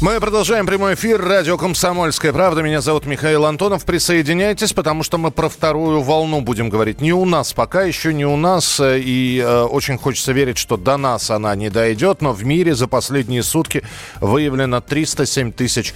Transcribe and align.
Мы 0.00 0.20
продолжаем 0.20 0.66
прямой 0.66 0.94
эфир. 0.94 1.22
Радио 1.24 1.56
«Комсомольская 1.56 2.32
правда». 2.32 2.62
Меня 2.62 2.80
зовут 2.80 3.06
Михаил 3.06 3.46
Антонов. 3.46 3.84
Присоединяйтесь, 3.84 4.72
потому 4.72 5.04
что 5.04 5.18
мы 5.18 5.30
про 5.30 5.48
вторую 5.48 6.02
волну 6.02 6.40
будем 6.40 6.68
говорить. 6.68 7.00
Не 7.00 7.12
у 7.12 7.24
нас, 7.24 7.52
пока 7.52 7.82
еще 7.84 8.12
не 8.12 8.26
у 8.26 8.36
нас. 8.36 8.80
И 8.82 9.42
э, 9.42 9.62
очень 9.62 9.96
хочется 9.96 10.32
верить, 10.32 10.58
что 10.58 10.76
до 10.76 10.96
нас 10.96 11.30
она 11.30 11.54
не 11.54 11.70
дойдет. 11.70 12.22
Но 12.22 12.32
в 12.32 12.44
мире 12.44 12.74
за 12.74 12.88
последние 12.88 13.44
сутки 13.44 13.84
выявлено 14.20 14.80
307 14.80 15.52
тысяч 15.52 15.94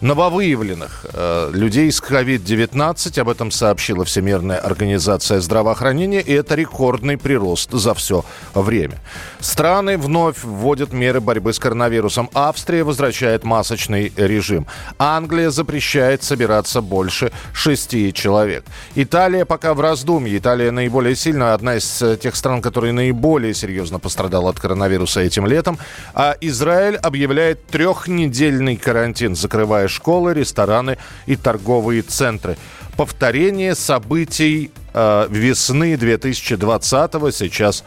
нововыявленных 0.00 1.06
э, 1.12 1.50
людей 1.52 1.90
с 1.90 2.00
COVID-19. 2.00 3.20
Об 3.20 3.28
этом 3.28 3.50
сообщила 3.50 4.04
Всемирная 4.04 4.58
организация 4.58 5.40
здравоохранения. 5.40 6.20
И 6.20 6.32
это 6.32 6.54
рекордный 6.54 7.18
прирост 7.18 7.72
за 7.72 7.94
все 7.94 8.24
время. 8.54 8.98
Страны 9.40 9.98
вновь 9.98 10.44
вводят 10.44 10.92
меры 10.92 11.20
борьбы 11.20 11.52
с 11.52 11.58
коронавирусом. 11.58 12.30
Австрия 12.34 12.84
возвращает 12.84 13.44
масочный 13.44 14.12
режим. 14.16 14.66
Англия 14.98 15.50
запрещает 15.50 16.22
собираться 16.22 16.80
больше 16.80 17.32
шести 17.52 18.12
человек. 18.12 18.64
Италия 18.94 19.44
пока 19.44 19.74
в 19.74 19.80
раздумье. 19.80 20.38
Италия 20.38 20.70
наиболее 20.70 21.16
сильная, 21.16 21.54
одна 21.54 21.76
из 21.76 22.02
э, 22.02 22.16
тех 22.16 22.36
стран, 22.36 22.62
которые 22.62 22.92
наиболее 22.92 23.54
серьезно 23.54 23.98
пострадала 23.98 24.50
от 24.50 24.60
коронавируса 24.60 25.20
этим 25.20 25.46
летом. 25.46 25.78
А 26.14 26.36
Израиль 26.40 26.96
объявляет 26.96 27.66
трехнедельный 27.66 28.76
карантин, 28.76 29.34
закрывая 29.34 29.87
школы, 29.88 30.34
рестораны 30.34 30.98
и 31.26 31.36
торговые 31.36 32.02
центры. 32.02 32.56
Повторение 32.96 33.74
событий 33.74 34.70
э, 34.92 35.26
весны 35.30 35.96
2020 35.96 37.34
сейчас 37.34 37.84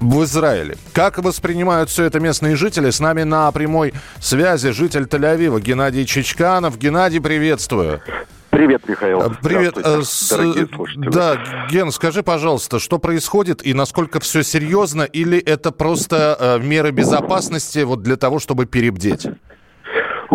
в 0.00 0.22
Израиле. 0.24 0.76
Как 0.92 1.18
воспринимают 1.18 1.90
все 1.90 2.04
это 2.04 2.20
местные 2.20 2.56
жители? 2.56 2.90
С 2.90 3.00
нами 3.00 3.24
на 3.24 3.50
прямой 3.52 3.92
связи 4.20 4.70
житель 4.70 5.02
Тель-Авива 5.04 5.60
Геннадий 5.60 6.04
Чичканов. 6.06 6.78
Геннадий, 6.78 7.20
приветствую. 7.20 8.00
Привет, 8.50 8.88
Михаил. 8.88 9.20
Э, 9.20 9.30
Привет. 9.42 9.76
Э, 9.76 10.00
с- 10.02 10.30
дорогие 10.30 10.66
слушатели. 10.74 11.10
Да, 11.10 11.66
Ген, 11.70 11.92
скажи, 11.92 12.22
пожалуйста, 12.22 12.78
что 12.78 12.98
происходит 12.98 13.64
и 13.66 13.74
насколько 13.74 14.20
все 14.20 14.42
серьезно, 14.42 15.02
или 15.02 15.38
это 15.38 15.70
просто 15.70 16.36
э, 16.40 16.58
меры 16.64 16.90
безопасности 16.90 17.80
вот 17.80 18.02
для 18.02 18.16
того, 18.16 18.38
чтобы 18.38 18.64
перебдеть? 18.66 19.26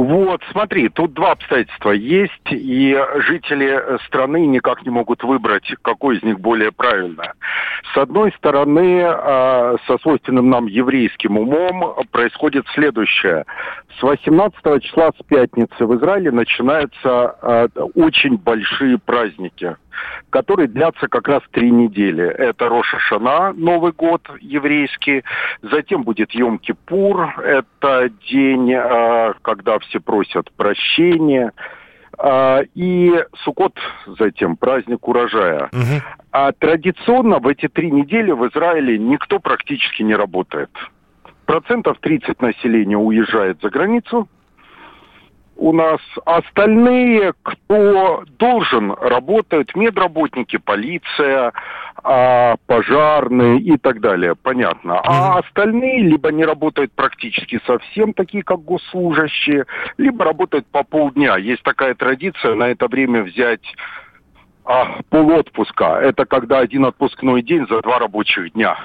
Вот, 0.03 0.41
смотри, 0.51 0.89
тут 0.89 1.13
два 1.13 1.31
обстоятельства 1.31 1.91
есть, 1.91 2.51
и 2.51 2.93
жители 3.19 3.97
страны 4.05 4.45
никак 4.45 4.83
не 4.83 4.89
могут 4.89 5.23
выбрать, 5.23 5.73
какой 5.81 6.17
из 6.17 6.23
них 6.23 6.41
более 6.41 6.73
правильно. 6.73 7.31
С 7.93 7.97
одной 7.97 8.31
стороны, 8.33 9.01
э, 9.01 9.77
со 9.85 9.97
свойственным 9.99 10.49
нам 10.49 10.65
еврейским 10.65 11.37
умом 11.37 11.95
происходит 12.11 12.65
следующее. 12.73 13.45
С 13.99 14.01
18 14.01 14.79
числа, 14.81 15.11
с 15.11 15.23
пятницы 15.25 15.85
в 15.85 15.95
Израиле 15.97 16.31
начинаются 16.31 17.35
э, 17.41 17.67
очень 17.93 18.37
большие 18.37 18.97
праздники. 18.97 19.75
которые 20.31 20.67
длятся 20.67 21.07
как 21.07 21.27
раз 21.27 21.43
три 21.51 21.69
недели. 21.69 22.25
Это 22.25 22.67
Роша 22.67 22.97
Шана, 22.97 23.53
Новый 23.53 23.91
год 23.91 24.27
еврейский, 24.41 25.23
затем 25.61 26.01
будет 26.01 26.33
Йом-Кипур, 26.33 27.39
это 27.39 28.09
день, 28.27 28.73
э, 28.73 29.33
когда 29.43 29.77
все 29.77 29.99
просят 29.99 30.51
прощения, 30.53 31.51
и 32.73 33.25
Сукот 33.43 33.77
затем, 34.17 34.55
праздник 34.55 35.07
урожая. 35.07 35.69
А 36.31 36.51
традиционно 36.53 37.39
в 37.39 37.47
эти 37.47 37.67
три 37.67 37.91
недели 37.91 38.31
в 38.31 38.47
Израиле 38.47 38.97
никто 38.97 39.39
практически 39.39 40.03
не 40.03 40.15
работает. 40.15 40.69
Процентов 41.45 41.97
30 41.99 42.41
населения 42.41 42.97
уезжает 42.97 43.59
за 43.61 43.69
границу, 43.69 44.29
у 45.55 45.71
нас 45.71 45.99
остальные, 46.25 47.33
кто 47.43 48.23
должен, 48.37 48.91
работают 48.91 49.75
медработники, 49.75 50.57
полиция, 50.57 51.53
а, 52.03 52.55
пожарные 52.65 53.59
и 53.59 53.77
так 53.77 54.01
далее, 54.01 54.35
понятно. 54.35 54.99
А 54.99 55.39
остальные 55.39 56.01
либо 56.01 56.31
не 56.31 56.43
работают 56.43 56.91
практически 56.93 57.59
совсем, 57.65 58.13
такие 58.13 58.43
как 58.43 58.61
госслужащие, 58.63 59.65
либо 59.97 60.25
работают 60.25 60.65
по 60.67 60.83
полдня. 60.83 61.37
Есть 61.37 61.63
такая 61.63 61.93
традиция 61.95 62.55
на 62.55 62.69
это 62.69 62.87
время 62.87 63.23
взять 63.23 63.63
а, 64.65 64.99
полотпуска. 65.09 65.99
Это 66.01 66.25
когда 66.25 66.59
один 66.59 66.85
отпускной 66.85 67.41
день 67.41 67.67
за 67.69 67.81
два 67.81 67.99
рабочих 67.99 68.53
дня. 68.53 68.77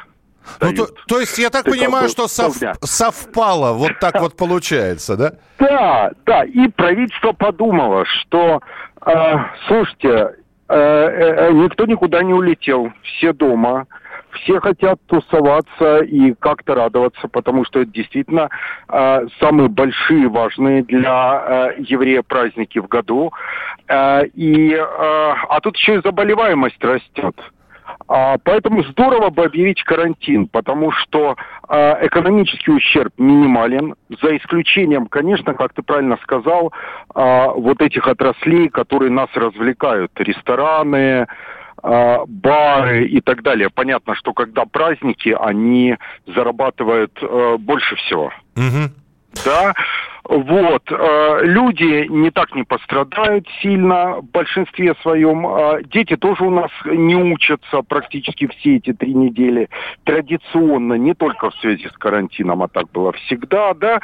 Ну, 0.61 0.73
то, 0.73 0.89
то 1.07 1.21
есть 1.21 1.39
я 1.39 1.51
так 1.51 1.67
Это 1.67 1.77
понимаю, 1.77 2.09
что 2.09 2.29
сов- 2.29 2.57
совпало, 2.83 3.73
вот 3.73 3.99
так 4.01 4.21
вот 4.21 4.37
получается, 4.37 5.17
да? 5.17 5.33
Да, 5.59 6.11
да, 6.27 6.45
и 6.45 6.69
правительство 6.69 7.33
подумало, 7.33 8.05
что, 8.07 8.61
э, 9.07 9.37
слушайте, 9.67 10.37
э, 10.69 10.75
э, 10.77 11.53
никто 11.53 11.87
никуда 11.87 12.23
не 12.23 12.35
улетел, 12.35 12.93
все 13.03 13.33
дома, 13.33 13.87
все 14.43 14.61
хотят 14.61 15.01
тусоваться 15.07 15.99
и 16.01 16.35
как-то 16.35 16.75
радоваться, 16.75 17.29
потому 17.29 17.65
что 17.65 17.81
это 17.81 17.91
действительно 17.91 18.49
э, 18.89 19.27
самые 19.41 19.69
большие, 19.69 20.29
важные 20.29 20.83
для 20.83 21.73
э, 21.77 21.81
еврея 21.81 22.23
праздники 22.23 22.79
в 22.79 22.89
году. 22.89 23.33
Э, 23.89 24.25
и, 24.35 24.73
э, 24.73 24.79
а 24.81 25.61
тут 25.63 25.77
еще 25.77 25.97
и 25.97 26.03
заболеваемость 26.05 26.83
растет. 26.85 27.37
А, 28.09 28.39
Поэтому 28.43 28.83
здорово 28.85 29.29
бы 29.29 29.45
объявить 29.45 29.83
карантин, 29.83 30.49
потому 30.49 30.91
что 30.93 31.37
а, 31.69 31.99
экономический 32.01 32.73
ущерб 32.73 33.13
минимален, 33.19 33.95
за 34.23 34.37
исключением, 34.39 35.07
конечно, 35.07 35.53
как 35.55 35.75
ты 35.75 35.83
правильно 35.83 36.19
сказал, 36.23 36.73
а, 37.15 37.49
вот 37.49 37.83
этих 37.83 38.09
отраслей, 38.09 38.71
которые 38.71 39.11
нас 39.11 39.29
развлекают, 39.35 40.11
рестораны, 40.17 41.27
а, 41.83 42.25
бары 42.27 43.05
и 43.07 43.21
так 43.21 43.43
далее. 43.43 43.69
Понятно, 43.69 44.15
что 44.15 44.33
когда 44.33 44.65
праздники, 44.65 45.37
они 45.39 45.97
зарабатывают 46.27 47.17
э, 47.21 47.57
больше 47.59 47.95
всего. 47.97 48.33
Мгм. 48.57 48.93
Да, 49.45 49.75
вот. 50.29 50.83
э, 50.91 51.41
Люди 51.45 52.07
не 52.11 52.31
так 52.31 52.55
не 52.55 52.63
пострадают 52.63 53.49
сильно 53.63 54.17
в 54.17 54.31
большинстве 54.31 54.95
своем. 55.01 55.47
Э, 55.47 55.83
Дети 55.85 56.17
тоже 56.17 56.45
у 56.45 56.51
нас 56.51 56.71
не 56.85 57.17
учатся 57.17 57.81
практически 57.81 58.47
все 58.47 58.77
эти 58.77 58.93
три 58.93 59.15
недели. 59.15 59.71
Традиционно, 60.05 60.95
не 60.95 61.15
только 61.15 61.49
в 61.51 61.55
связи 61.57 61.89
с 61.89 61.97
карантином, 61.97 62.63
а 62.63 62.69
так 62.69 62.91
было 62.93 63.13
всегда, 63.13 63.73
да. 63.73 64.01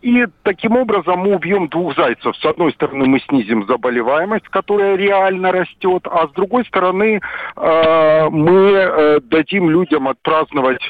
И 0.00 0.26
таким 0.44 0.76
образом 0.76 1.20
мы 1.20 1.34
убьем 1.34 1.66
двух 1.68 1.96
зайцев. 1.96 2.36
С 2.36 2.44
одной 2.44 2.70
стороны, 2.72 3.06
мы 3.06 3.18
снизим 3.20 3.66
заболеваемость, 3.66 4.48
которая 4.50 4.94
реально 4.94 5.50
растет, 5.50 6.06
а 6.08 6.28
с 6.28 6.30
другой 6.32 6.64
стороны, 6.66 7.20
э, 7.56 8.28
мы 8.30 9.20
дадим 9.22 9.70
людям 9.70 10.06
отпраздновать 10.06 10.88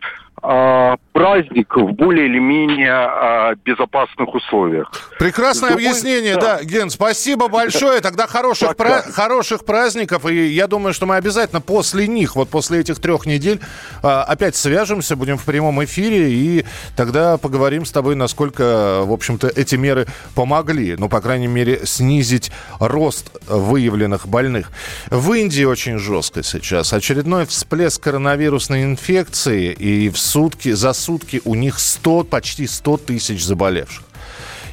праздник 1.15 1.77
в 1.77 1.93
более 1.93 2.27
или 2.27 2.41
менее 2.41 3.09
э, 3.09 3.55
безопасных 3.65 4.35
условиях. 4.35 4.91
Прекрасное 5.21 5.71
другой- 5.71 5.87
объяснение, 5.87 6.35
да. 6.35 6.59
да. 6.59 6.65
Ген, 6.65 6.91
спасибо 6.91 7.47
большое. 7.61 8.01
Тогда 8.01 8.27
хороших, 8.27 8.71
Пока. 8.77 9.03
пра- 9.03 9.13
хороших 9.13 9.65
праздников. 9.65 10.27
И 10.27 10.47
я 10.49 10.67
думаю, 10.67 10.93
что 10.93 11.07
мы 11.07 11.15
обязательно 11.15 11.61
после 11.61 12.09
них, 12.09 12.34
вот 12.34 12.49
после 12.51 12.81
этих 12.81 12.99
трех 12.99 13.27
недель, 13.27 13.61
а, 14.03 14.25
опять 14.25 14.57
свяжемся, 14.57 15.15
будем 15.15 15.39
в 15.39 15.45
прямом 15.45 15.84
эфире, 15.84 16.33
и 16.33 16.65
тогда 16.97 17.39
поговорим 17.39 17.84
с 17.84 17.93
тобой, 17.93 18.17
насколько, 18.17 19.03
в 19.05 19.13
общем-то, 19.13 19.47
эти 19.55 19.77
меры 19.77 20.07
помогли. 20.34 20.97
Ну, 20.99 21.09
по 21.09 21.21
крайней 21.21 21.47
мере, 21.47 21.83
снизить 21.84 22.51
рост 22.81 23.31
выявленных 23.49 24.27
больных. 24.27 24.72
В 25.10 25.33
Индии 25.34 25.63
очень 25.63 25.99
жестко 25.99 26.43
сейчас. 26.43 26.93
Очередной 26.93 27.47
всплеск 27.47 28.03
коронавирусной 28.03 28.83
инфекции, 28.83 29.71
и 29.72 30.10
в 30.10 30.19
сутки, 30.19 30.72
за 30.72 30.93
сутки 31.04 31.42
у 31.45 31.54
них 31.54 31.78
100, 31.78 32.24
почти 32.24 32.66
100 32.66 32.97
тысяч 32.98 33.45
заболевших. 33.45 34.04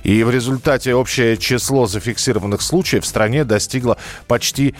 И 0.04 0.24
в 0.24 0.32
результате 0.32 0.96
общее 0.96 1.38
число 1.38 1.86
зафиксированных 1.86 2.62
случаев 2.62 3.04
в 3.04 3.08
стране 3.08 3.44
достигло 3.44 3.98
почти 4.28 4.74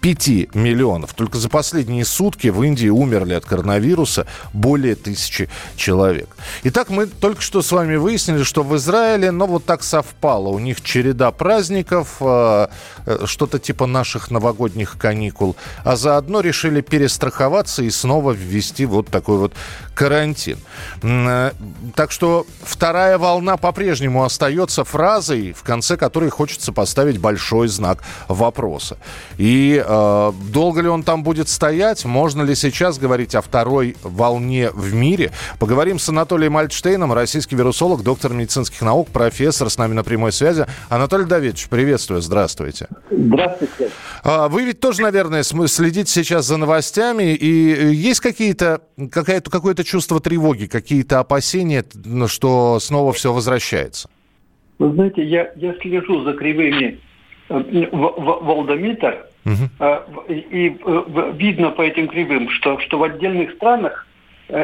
5 0.00 0.54
миллионов. 0.54 1.14
Только 1.14 1.38
за 1.38 1.48
последние 1.48 2.04
сутки 2.04 2.48
в 2.48 2.62
Индии 2.62 2.88
умерли 2.88 3.34
от 3.34 3.44
коронавируса 3.44 4.26
более 4.52 4.94
тысячи 4.94 5.48
человек. 5.76 6.28
Итак, 6.64 6.90
мы 6.90 7.06
только 7.06 7.42
что 7.42 7.62
с 7.62 7.72
вами 7.72 7.96
выяснили, 7.96 8.42
что 8.42 8.62
в 8.62 8.76
Израиле, 8.76 9.30
ну 9.30 9.46
вот 9.46 9.64
так 9.64 9.82
совпало, 9.82 10.48
у 10.48 10.58
них 10.58 10.80
череда 10.82 11.30
праздников, 11.30 12.16
э, 12.20 12.68
э, 13.06 13.24
что-то 13.26 13.58
типа 13.58 13.86
наших 13.86 14.30
новогодних 14.30 14.96
каникул, 14.98 15.56
а 15.84 15.96
заодно 15.96 16.40
решили 16.40 16.80
перестраховаться 16.80 17.82
и 17.82 17.90
снова 17.90 18.32
ввести 18.32 18.86
вот 18.86 19.08
такой 19.08 19.38
вот 19.38 19.52
карантин. 19.94 20.58
Э, 21.02 21.52
так 21.94 22.12
что 22.12 22.46
вторая 22.62 23.18
волна 23.18 23.56
по-прежнему 23.56 24.24
остается 24.24 24.84
фразой, 24.84 25.52
в 25.52 25.62
конце 25.62 25.96
которой 25.96 26.30
хочется 26.30 26.72
поставить 26.72 27.18
большой 27.18 27.68
знак 27.68 28.04
вопроса. 28.28 28.96
И 29.38 29.82
э, 29.84 29.97
долго 30.52 30.80
ли 30.80 30.88
он 30.88 31.02
там 31.02 31.22
будет 31.22 31.48
стоять? 31.48 32.04
Можно 32.04 32.42
ли 32.42 32.54
сейчас 32.54 32.98
говорить 32.98 33.34
о 33.34 33.40
второй 33.40 33.96
волне 34.02 34.70
в 34.72 34.94
мире? 34.94 35.30
Поговорим 35.58 35.98
с 35.98 36.08
Анатолием 36.08 36.56
Альтштейном, 36.56 37.12
российский 37.12 37.56
вирусолог, 37.56 38.02
доктор 38.02 38.32
медицинских 38.32 38.82
наук, 38.82 39.08
профессор 39.08 39.70
с 39.70 39.78
нами 39.78 39.94
на 39.94 40.04
прямой 40.04 40.32
связи. 40.32 40.66
Анатолий 40.88 41.24
Давидович, 41.24 41.68
приветствую, 41.68 42.20
здравствуйте. 42.20 42.88
Здравствуйте. 43.10 43.90
А, 44.24 44.48
вы 44.48 44.64
ведь 44.64 44.80
тоже, 44.80 45.02
наверное, 45.02 45.42
следите 45.42 46.10
сейчас 46.10 46.46
за 46.46 46.56
новостями, 46.56 47.34
и 47.34 47.94
есть 47.94 48.20
какие-то, 48.20 48.80
какое-то, 49.10 49.50
какое-то 49.50 49.84
чувство 49.84 50.20
тревоги, 50.20 50.66
какие-то 50.66 51.20
опасения, 51.20 51.84
что 52.26 52.78
снова 52.80 53.12
все 53.12 53.32
возвращается? 53.32 54.08
Вы 54.78 54.92
знаете, 54.92 55.24
я, 55.24 55.50
я 55.56 55.74
слежу 55.80 56.22
за 56.22 56.34
кривыми 56.34 57.00
э, 57.48 57.88
Волдометр, 57.92 59.26
угу. 59.44 60.32
и 60.32 60.76
э, 60.84 61.32
видно 61.36 61.70
по 61.70 61.82
этим 61.82 62.08
кривым, 62.08 62.48
что, 62.50 62.78
что 62.80 62.98
в 62.98 63.02
отдельных 63.02 63.52
странах 63.52 64.06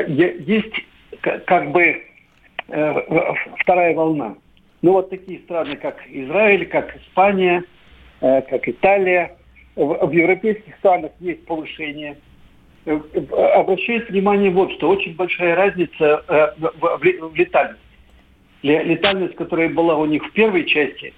есть 0.08 0.74
как 1.20 1.70
бы 1.70 2.02
вторая 3.60 3.94
волна. 3.94 4.36
Ну 4.82 4.92
вот 4.92 5.10
такие 5.10 5.40
страны, 5.40 5.76
как 5.76 6.02
Израиль, 6.08 6.66
как 6.66 6.96
Испания, 6.96 7.64
как 8.20 8.68
Италия. 8.68 9.36
В, 9.76 10.10
европейских 10.10 10.74
странах 10.76 11.12
есть 11.20 11.44
повышение 11.46 12.16
Э, 12.86 13.00
обращает 13.56 14.08
внимание 14.10 14.50
вот 14.50 14.72
что. 14.72 14.90
Очень 14.90 15.14
большая 15.14 15.54
разница 15.54 16.22
э, 16.28 16.48
в, 16.58 17.02
летальности. 17.34 17.80
Летальность, 18.62 19.36
которая 19.36 19.68
была 19.68 19.96
у 19.96 20.06
них 20.06 20.24
в 20.24 20.32
первой 20.32 20.64
части 20.64 21.06
э, 21.06 21.12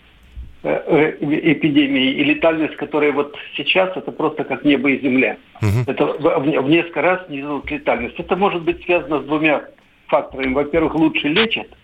эпидемии, 0.67 2.13
и 2.13 2.25
летальность, 2.25 2.77
которая 2.77 3.13
вот 3.13 3.37
сейчас, 3.57 3.97
это 3.97 4.11
просто 4.11 4.45
как 4.45 4.65
небо 4.65 4.91
и 4.91 5.01
земля. 5.01 5.37
Угу. 5.63 5.91
Это 5.91 6.07
в, 6.07 6.63
в 6.63 6.69
несколько 6.69 7.03
раз 7.03 7.27
снизилась 7.27 7.71
летальность. 7.71 8.19
Это 8.19 8.37
может 8.37 8.63
быть 8.63 8.83
связано 8.85 9.21
с 9.21 9.25
двумя 9.25 9.65
факторами. 10.09 10.55
Во-первых, 10.55 10.95
лучше 10.95 11.29
лечат– 11.29 11.69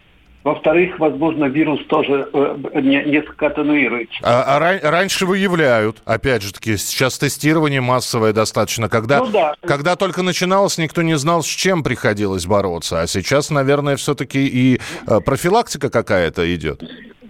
во-вторых, 0.44 0.99
возможно, 0.99 1.44
вирус 1.44 1.81
тоже 1.87 2.29
э, 2.32 2.81
не, 2.82 3.05
несколько 3.05 3.46
атенуируется. 3.46 4.19
А, 4.23 4.56
а 4.56 4.90
раньше 4.90 5.25
выявляют, 5.25 5.99
опять 6.05 6.43
же 6.43 6.52
таки, 6.52 6.76
сейчас 6.76 7.17
тестирование 7.17 7.81
массовое 7.81 8.32
достаточно. 8.32 8.88
Когда, 8.88 9.19
ну, 9.19 9.29
да. 9.29 9.55
когда 9.64 9.94
только 9.94 10.23
начиналось, 10.23 10.79
никто 10.79 11.02
не 11.02 11.17
знал, 11.17 11.44
с 11.44 11.46
чем 11.46 11.84
приходилось 11.84 12.46
бороться. 12.46 13.02
А 13.02 13.06
сейчас, 13.06 13.50
наверное, 13.50 13.94
все-таки 13.96 14.44
и 14.44 14.81
э, 15.06 15.20
профилактика 15.20 15.90
какая-то 15.90 16.52
идет. 16.52 16.82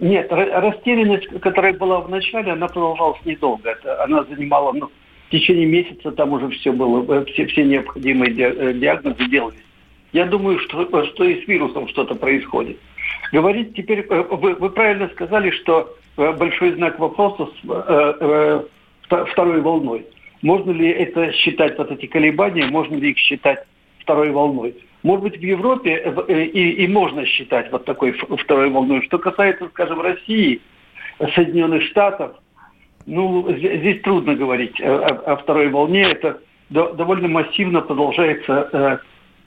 Нет, 0.02 0.32
растерянность, 0.32 1.28
которая 1.40 1.74
была 1.74 2.00
в 2.00 2.10
начале, 2.10 2.50
она 2.50 2.66
продолжалась 2.66 3.24
недолго. 3.24 3.70
Это, 3.70 4.02
она 4.02 4.24
занимала, 4.24 4.72
ну, 4.72 4.90
в 5.28 5.30
течение 5.30 5.64
месяца 5.64 6.10
там 6.10 6.32
уже 6.32 6.48
все 6.48 6.72
было, 6.72 7.20
э, 7.20 7.24
все, 7.26 7.46
все 7.46 7.62
необходимые 7.64 8.34
э, 8.36 8.72
диагнозы 8.74 9.28
делались. 9.28 9.62
Я 10.12 10.26
думаю, 10.26 10.58
что, 10.58 11.04
что 11.04 11.24
и 11.24 11.44
с 11.44 11.46
вирусом 11.46 11.86
что-то 11.86 12.16
происходит. 12.16 12.78
Говорить 13.30 13.76
теперь, 13.76 14.00
э, 14.00 14.22
вы, 14.22 14.54
вы 14.54 14.70
правильно 14.70 15.08
сказали, 15.10 15.50
что 15.50 15.94
большой 16.16 16.72
знак 16.72 16.98
вопроса 16.98 17.46
с 17.46 17.70
э, 17.70 18.62
э, 19.08 19.24
второй 19.30 19.60
волной. 19.60 20.04
Можно 20.42 20.72
ли 20.72 20.88
это 20.88 21.32
считать, 21.32 21.78
вот 21.78 21.92
эти 21.92 22.06
колебания, 22.06 22.66
можно 22.66 22.96
ли 22.96 23.12
их 23.12 23.18
считать 23.18 23.60
второй 24.00 24.32
волной? 24.32 24.74
Может 25.02 25.22
быть, 25.24 25.36
в 25.38 25.42
Европе 25.42 26.14
и, 26.28 26.84
и 26.84 26.88
можно 26.88 27.26
считать 27.26 27.72
вот 27.72 27.84
такой 27.84 28.12
второй 28.12 28.70
волной. 28.70 29.02
Что 29.02 29.18
касается, 29.18 29.68
скажем, 29.68 30.00
России, 30.00 30.60
Соединенных 31.34 31.82
Штатов, 31.84 32.36
ну, 33.06 33.52
здесь, 33.56 34.00
трудно 34.02 34.34
говорить 34.34 34.80
о, 34.80 35.06
о 35.06 35.36
второй 35.36 35.68
волне. 35.68 36.02
Это 36.02 36.38
довольно 36.70 37.28
массивно 37.28 37.80
продолжается 37.80 38.68
э, 38.72 38.98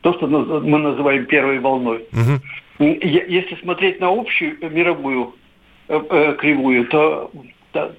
то, 0.02 0.14
что 0.14 0.28
мы 0.28 0.78
называем 0.78 1.26
первой 1.26 1.60
волной. 1.60 2.06
Угу. 2.12 2.86
Если 3.00 3.56
смотреть 3.62 4.02
на 4.02 4.10
общую 4.10 4.58
мировую 4.70 5.36
э, 5.88 6.02
э, 6.10 6.36
кривую, 6.38 6.86
то 6.88 7.32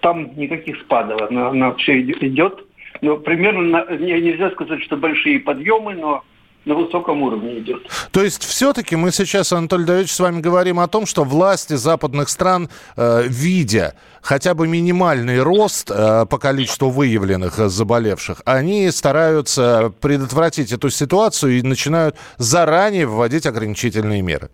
там 0.00 0.30
никаких 0.36 0.78
спадов, 0.80 1.22
она, 1.30 1.48
она 1.48 1.72
все 1.74 2.00
идет. 2.00 2.64
Но 3.00 3.16
примерно 3.16 3.86
нельзя 3.98 4.50
сказать, 4.50 4.82
что 4.82 4.96
большие 4.96 5.40
подъемы, 5.40 5.94
но 5.94 6.22
на 6.66 6.74
высоком 6.74 7.22
уровне 7.22 7.60
идет. 7.60 7.88
То 8.10 8.22
есть 8.22 8.42
все-таки 8.42 8.96
мы 8.96 9.12
сейчас, 9.12 9.52
Анатолий 9.52 9.86
Давидович, 9.86 10.10
с 10.10 10.20
вами 10.20 10.40
говорим 10.40 10.80
о 10.80 10.88
том, 10.88 11.06
что 11.06 11.24
власти 11.24 11.74
западных 11.74 12.28
стран, 12.28 12.68
э, 12.96 13.22
видя 13.28 13.94
хотя 14.20 14.54
бы 14.54 14.66
минимальный 14.66 15.40
рост 15.40 15.90
э, 15.90 16.26
по 16.28 16.38
количеству 16.38 16.90
выявленных 16.90 17.54
заболевших, 17.54 18.42
они 18.44 18.90
стараются 18.90 19.92
предотвратить 20.00 20.72
эту 20.72 20.90
ситуацию 20.90 21.58
и 21.58 21.62
начинают 21.62 22.16
заранее 22.36 23.06
вводить 23.06 23.46
ограничительные 23.46 24.20
меры. 24.22 24.50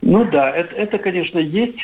Ну 0.00 0.24
да, 0.24 0.50
это, 0.50 0.74
это 0.74 0.98
конечно, 0.98 1.38
есть. 1.38 1.78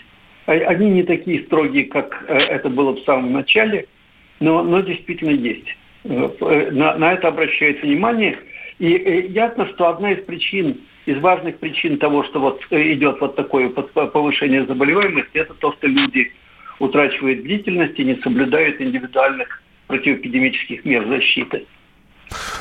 А, 0.46 0.52
они 0.52 0.90
не 0.90 1.04
такие 1.04 1.44
строгие, 1.44 1.84
как 1.84 2.24
э, 2.26 2.36
это 2.36 2.68
было 2.68 2.96
в 2.96 3.04
самом 3.04 3.32
начале, 3.32 3.86
но, 4.40 4.64
но 4.64 4.80
действительно 4.80 5.30
есть. 5.30 5.68
Э, 6.04 6.30
э, 6.40 6.70
на, 6.72 6.96
на 6.96 7.12
это 7.12 7.28
обращают 7.28 7.82
внимание. 7.82 8.38
И 8.78 9.26
ясно, 9.30 9.66
что 9.68 9.88
одна 9.88 10.12
из 10.12 10.24
причин, 10.24 10.80
из 11.06 11.18
важных 11.20 11.58
причин 11.58 11.98
того, 11.98 12.22
что 12.24 12.40
вот 12.40 12.60
идет 12.70 13.20
вот 13.20 13.34
такое 13.34 13.68
повышение 13.70 14.66
заболеваемости, 14.66 15.36
это 15.36 15.54
то, 15.54 15.72
что 15.72 15.86
люди 15.86 16.32
утрачивают 16.78 17.40
бдительность 17.40 17.98
и 17.98 18.04
не 18.04 18.16
соблюдают 18.16 18.80
индивидуальных 18.80 19.62
противоэпидемических 19.88 20.84
мер 20.84 21.06
защиты. 21.08 21.66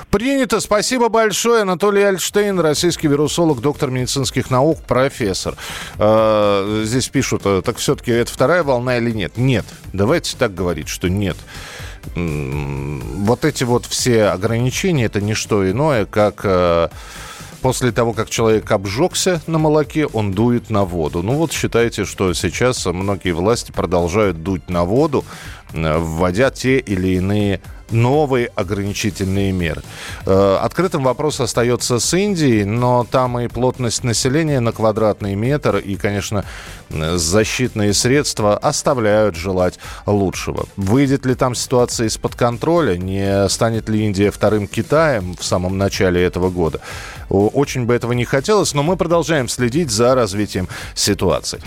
Принято. 0.09 0.61
Спасибо 0.61 1.09
большое. 1.09 1.63
Анатолий 1.63 2.01
Альштейн, 2.01 2.59
российский 2.59 3.07
вирусолог, 3.07 3.61
доктор 3.61 3.91
медицинских 3.91 4.49
наук, 4.49 4.79
профессор. 4.87 5.55
Э, 5.99 6.83
здесь 6.85 7.09
пишут, 7.09 7.41
э, 7.45 7.61
так 7.63 7.77
все-таки 7.77 8.11
это 8.11 8.31
вторая 8.31 8.63
волна 8.63 8.97
или 8.97 9.11
нет? 9.11 9.33
Нет. 9.35 9.65
Давайте 9.91 10.37
так 10.37 10.55
говорить, 10.55 10.87
что 10.87 11.09
нет. 11.09 11.35
Вот 12.15 13.45
эти 13.45 13.63
вот 13.63 13.86
все 13.86 14.25
ограничения, 14.25 15.06
это 15.06 15.21
не 15.21 15.33
что 15.33 15.69
иное, 15.69 16.06
как... 16.06 16.42
Э, 16.44 16.90
после 17.61 17.92
того, 17.92 18.14
как 18.14 18.30
человек 18.30 18.71
обжегся 18.71 19.42
на 19.47 19.57
молоке, 19.57 20.06
он 20.06 20.31
дует 20.31 20.69
на 20.69 20.85
воду. 20.85 21.23
Ну 21.23 21.33
вот 21.33 21.52
считайте, 21.52 22.06
что 22.06 22.33
сейчас 22.33 22.85
многие 22.85 23.31
власти 23.31 23.71
продолжают 23.71 24.44
дуть 24.44 24.69
на 24.69 24.85
воду, 24.85 25.26
вводя 25.73 26.49
те 26.52 26.78
или 26.78 27.16
иные 27.16 27.59
новые 27.91 28.47
ограничительные 28.56 29.51
меры. 29.51 29.81
Э, 30.25 30.57
открытым 30.61 31.03
вопрос 31.03 31.39
остается 31.39 31.99
с 31.99 32.13
Индией, 32.13 32.65
но 32.65 33.06
там 33.09 33.39
и 33.39 33.47
плотность 33.47 34.03
населения 34.03 34.59
на 34.59 34.71
квадратный 34.71 35.35
метр, 35.35 35.77
и, 35.77 35.95
конечно, 35.95 36.45
защитные 36.89 37.94
средства 37.94 38.57
оставляют 38.57 39.35
желать 39.35 39.79
лучшего. 40.06 40.65
Выйдет 40.75 41.25
ли 41.25 41.35
там 41.35 41.56
ситуация 41.56 42.07
из-под 42.07 42.35
контроля? 42.35 42.97
Не 42.97 43.49
станет 43.49 43.89
ли 43.89 44.06
Индия 44.06 44.31
вторым 44.31 44.67
Китаем 44.67 45.35
в 45.35 45.44
самом 45.44 45.77
начале 45.77 46.23
этого 46.23 46.49
года? 46.49 46.79
Очень 47.29 47.85
бы 47.85 47.94
этого 47.94 48.13
не 48.13 48.25
хотелось, 48.25 48.73
но 48.73 48.83
мы 48.83 48.95
продолжаем 48.95 49.49
следить 49.49 49.91
за 49.91 50.15
развитием 50.15 50.67
ситуации. 50.95 51.61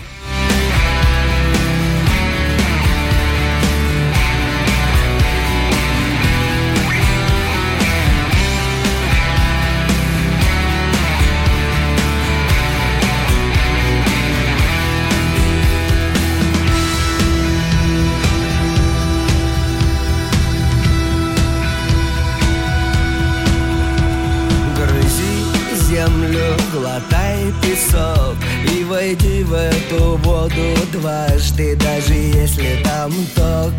воду 30.40 30.75
дважды, 30.92 31.76
даже 31.76 32.14
если 32.14 32.82
там 32.82 33.12
ток. 33.35 33.75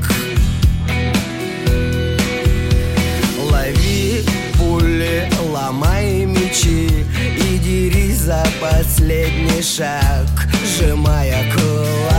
Лови 3.49 4.23
пули, 4.57 5.27
ломай 5.51 6.25
мечи 6.25 6.87
и 7.17 7.57
дерись 7.57 8.19
за 8.19 8.45
последний 8.59 9.61
шаг, 9.61 10.27
сжимая 10.63 11.51
кулак. 11.51 12.10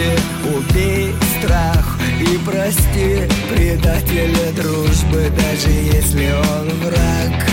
Мысли 0.00 0.18
Убей 0.54 1.14
страх 1.38 1.98
и 2.20 2.38
прости 2.44 3.28
предателя 3.52 4.52
дружбы 4.52 5.30
Даже 5.36 5.70
если 5.70 6.32
он 6.32 6.68
враг. 6.80 7.46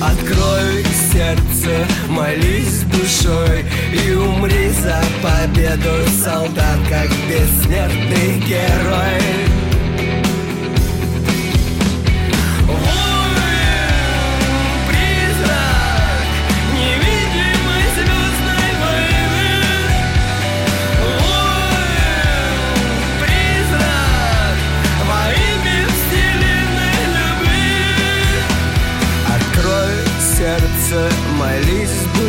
Открой 0.00 0.84
сердце, 1.12 1.86
молись 2.08 2.82
душой 2.84 3.64
И 3.92 4.12
умри 4.12 4.70
за 4.70 5.02
победу, 5.22 6.08
солдат, 6.22 6.78
как 6.88 7.08
бессмертный 7.28 8.40
герой 8.40 9.49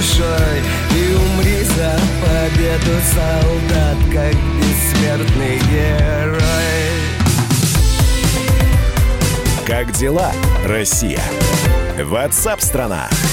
душой 0.02 0.62
И 0.96 1.14
умри 1.14 1.64
за 1.64 2.00
победу, 2.22 2.98
солдат, 3.14 3.98
как 4.12 4.36
бессмертный 4.58 5.60
герой 5.70 6.42
Как 9.66 9.92
дела, 9.94 10.32
Россия? 10.66 11.22
Ватсап-страна! 12.00 13.10
страна 13.10 13.31